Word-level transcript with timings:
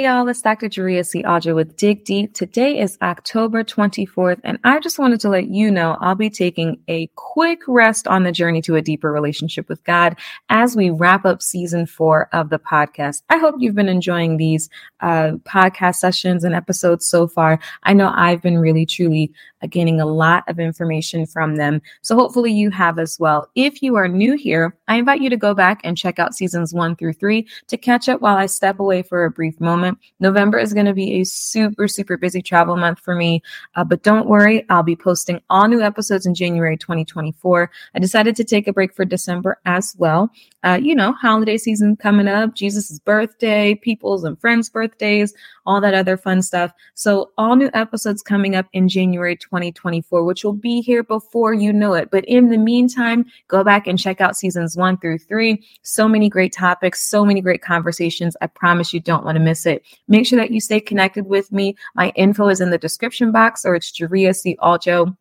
Hey 0.00 0.06
y'all, 0.06 0.26
it's 0.28 0.40
Dr. 0.40 0.70
Jaria 0.70 1.06
C. 1.06 1.22
Aljoe 1.24 1.54
with 1.54 1.76
Dig 1.76 2.06
Deep. 2.06 2.32
Today 2.32 2.80
is 2.80 2.96
October 3.02 3.62
24th, 3.62 4.40
and 4.44 4.58
I 4.64 4.80
just 4.80 4.98
wanted 4.98 5.20
to 5.20 5.28
let 5.28 5.48
you 5.48 5.70
know 5.70 5.98
I'll 6.00 6.14
be 6.14 6.30
taking 6.30 6.80
a 6.88 7.08
quick 7.16 7.60
rest 7.68 8.08
on 8.08 8.22
the 8.22 8.32
journey 8.32 8.62
to 8.62 8.76
a 8.76 8.80
deeper 8.80 9.12
relationship 9.12 9.68
with 9.68 9.84
God 9.84 10.16
as 10.48 10.74
we 10.74 10.88
wrap 10.88 11.26
up 11.26 11.42
season 11.42 11.84
four 11.84 12.30
of 12.32 12.48
the 12.48 12.58
podcast. 12.58 13.20
I 13.28 13.36
hope 13.36 13.56
you've 13.58 13.74
been 13.74 13.90
enjoying 13.90 14.38
these 14.38 14.70
uh, 15.00 15.32
podcast 15.42 15.96
sessions 15.96 16.44
and 16.44 16.54
episodes 16.54 17.06
so 17.06 17.28
far. 17.28 17.60
I 17.82 17.92
know 17.92 18.10
I've 18.16 18.40
been 18.40 18.58
really, 18.58 18.86
truly 18.86 19.30
uh, 19.62 19.66
gaining 19.66 20.00
a 20.00 20.06
lot 20.06 20.44
of 20.48 20.58
information 20.58 21.26
from 21.26 21.56
them. 21.56 21.82
So 22.00 22.16
hopefully 22.16 22.52
you 22.52 22.70
have 22.70 22.98
as 22.98 23.18
well. 23.20 23.50
If 23.54 23.82
you 23.82 23.96
are 23.96 24.08
new 24.08 24.34
here, 24.34 24.74
I 24.88 24.96
invite 24.96 25.20
you 25.20 25.28
to 25.28 25.36
go 25.36 25.52
back 25.52 25.82
and 25.84 25.98
check 25.98 26.18
out 26.18 26.34
seasons 26.34 26.72
one 26.72 26.96
through 26.96 27.12
three 27.12 27.46
to 27.66 27.76
catch 27.76 28.08
up 28.08 28.22
while 28.22 28.38
I 28.38 28.46
step 28.46 28.80
away 28.80 29.02
for 29.02 29.26
a 29.26 29.30
brief 29.30 29.60
moment 29.60 29.89
moment. 29.90 30.04
November 30.20 30.58
is 30.58 30.72
going 30.74 30.86
to 30.86 30.94
be 30.94 31.20
a 31.20 31.24
super, 31.24 31.88
super 31.88 32.16
busy 32.16 32.42
travel 32.42 32.76
month 32.76 32.98
for 32.98 33.14
me. 33.14 33.42
Uh, 33.74 33.84
but 33.84 34.02
don't 34.02 34.28
worry, 34.28 34.64
I'll 34.68 34.82
be 34.82 34.96
posting 34.96 35.40
all 35.50 35.68
new 35.68 35.80
episodes 35.80 36.26
in 36.26 36.34
January 36.34 36.76
2024. 36.76 37.70
I 37.94 37.98
decided 37.98 38.36
to 38.36 38.44
take 38.44 38.68
a 38.68 38.72
break 38.72 38.94
for 38.94 39.04
December 39.04 39.58
as 39.64 39.94
well. 39.98 40.30
Uh, 40.62 40.78
you 40.80 40.94
know, 40.94 41.12
holiday 41.12 41.56
season 41.56 41.96
coming 41.96 42.28
up, 42.28 42.54
Jesus' 42.54 42.98
birthday, 42.98 43.74
people's 43.74 44.24
and 44.24 44.38
friends' 44.38 44.68
birthdays, 44.68 45.32
all 45.64 45.80
that 45.80 45.94
other 45.94 46.18
fun 46.18 46.42
stuff. 46.42 46.70
So, 46.94 47.30
all 47.38 47.56
new 47.56 47.70
episodes 47.72 48.22
coming 48.22 48.54
up 48.54 48.66
in 48.74 48.88
January 48.88 49.36
2024, 49.36 50.22
which 50.24 50.44
will 50.44 50.52
be 50.52 50.82
here 50.82 51.02
before 51.02 51.54
you 51.54 51.72
know 51.72 51.94
it. 51.94 52.10
But 52.10 52.26
in 52.26 52.50
the 52.50 52.58
meantime, 52.58 53.24
go 53.48 53.64
back 53.64 53.86
and 53.86 53.98
check 53.98 54.20
out 54.20 54.36
seasons 54.36 54.76
one 54.76 54.98
through 54.98 55.18
three. 55.18 55.64
So 55.82 56.06
many 56.06 56.28
great 56.28 56.52
topics, 56.52 57.08
so 57.08 57.24
many 57.24 57.40
great 57.40 57.62
conversations. 57.62 58.36
I 58.42 58.46
promise 58.46 58.92
you 58.92 59.00
don't 59.00 59.24
want 59.24 59.36
to 59.36 59.42
miss 59.42 59.64
it. 59.64 59.69
Make 60.08 60.26
sure 60.26 60.38
that 60.38 60.50
you 60.50 60.60
stay 60.60 60.80
connected 60.80 61.26
with 61.26 61.52
me. 61.52 61.76
My 61.94 62.12
info 62.16 62.48
is 62.48 62.60
in 62.60 62.70
the 62.70 62.78
description 62.78 63.32
box, 63.32 63.64
or 63.64 63.74
it's 63.74 63.92
Jaria 63.92 64.34
C. 64.34 64.56
Aljoe 64.60 65.16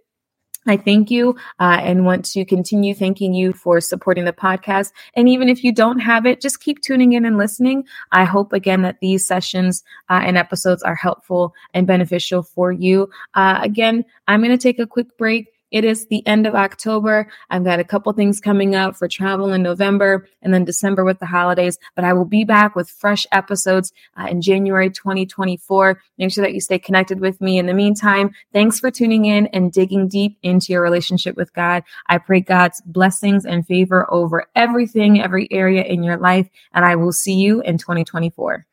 I 0.67 0.77
thank 0.77 1.11
you 1.11 1.37
uh, 1.61 1.79
and 1.81 2.05
want 2.05 2.25
to 2.27 2.45
continue 2.45 2.95
thanking 2.95 3.35
you 3.35 3.53
for 3.53 3.81
supporting 3.81 4.25
the 4.25 4.33
podcast. 4.33 4.93
And 5.15 5.29
even 5.29 5.49
if 5.49 5.63
you 5.63 5.73
don't 5.73 6.01
have 6.01 6.27
it, 6.27 6.41
just 6.41 6.61
keep 6.61 6.83
tuning 6.83 7.13
in 7.13 7.25
and 7.25 7.39
listening. 7.39 7.85
I 8.13 8.25
hope 8.25 8.53
again 8.53 8.83
that 8.83 9.01
these 9.01 9.27
sessions 9.27 9.85
uh, 10.11 10.23
and 10.25 10.37
episodes 10.37 10.83
are 10.83 10.97
helpful 10.97 11.55
and 11.73 11.87
beneficial 11.87 12.43
for 12.43 12.73
you. 12.73 13.09
Uh, 13.35 13.61
again, 13.63 14.05
I'm 14.27 14.41
going 14.41 14.51
to 14.51 14.59
take 14.59 14.79
a 14.79 14.87
quick 14.87 15.17
break. 15.17 15.53
It 15.77 15.85
is 15.85 16.07
the 16.07 16.27
end 16.27 16.47
of 16.47 16.55
October. 16.55 17.29
I've 17.51 17.63
got 17.63 17.81
a 17.81 17.85
couple 17.85 18.11
things 18.15 18.41
coming 18.41 18.75
up 18.75 18.97
for 18.97 19.09
travel 19.09 19.53
in 19.53 19.63
November 19.63 20.27
and 20.41 20.55
then 20.55 20.65
December 20.65 21.05
with 21.05 21.19
the 21.19 21.27
holidays, 21.27 21.77
but 21.95 22.03
I 22.03 22.15
will 22.15 22.25
be 22.25 22.45
back 22.45 22.75
with 22.75 22.89
fresh 22.89 23.27
episodes 23.31 23.93
uh, 24.19 24.27
in 24.27 24.41
January 24.41 24.89
2024. 24.89 26.01
Make 26.17 26.33
sure 26.33 26.43
that 26.43 26.55
you 26.55 26.63
stay 26.63 26.79
connected 26.79 27.21
with 27.21 27.43
me. 27.43 27.59
In 27.59 27.67
the 27.67 27.75
meantime, 27.75 28.31
thanks 28.55 28.81
for 28.81 28.91
tuning 28.91 29.27
in 29.27 29.49
and 29.49 29.71
digging 29.71 30.09
deep 30.09 30.39
into 30.43 30.73
your 30.73 30.81
relationship 30.81 31.37
with 31.37 31.53
God. 31.53 31.83
I 32.07 32.17
pray 32.17 32.41
God's 32.41 32.81
blessings 32.87 33.45
and 33.45 33.67
favor 33.67 34.11
over 34.11 34.47
everything, 34.57 35.21
every 35.21 35.47
area 35.53 35.83
in 35.83 36.03
your 36.03 36.17
life, 36.17 36.49
and 36.73 36.87
I 36.87 36.97
will 36.97 37.13
see 37.13 37.35
you 37.35 37.61
in 37.61 37.77
2024. 37.77 38.65